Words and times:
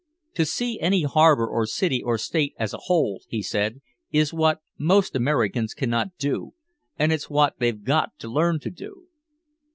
"To 0.33 0.45
see 0.45 0.79
any 0.79 1.03
harbor 1.03 1.45
or 1.45 1.67
city 1.67 2.01
or 2.01 2.17
state 2.17 2.55
as 2.57 2.73
a 2.73 2.79
whole," 2.85 3.21
he 3.29 3.43
said, 3.43 3.81
"is 4.09 4.33
what 4.33 4.61
most 4.75 5.15
Americans 5.15 5.75
cannot 5.75 6.17
do. 6.17 6.55
And 6.97 7.11
it's 7.13 7.29
what 7.29 7.59
they've 7.59 7.83
got 7.83 8.17
to 8.17 8.27
learn 8.27 8.59
to 8.61 8.71
do." 8.71 9.09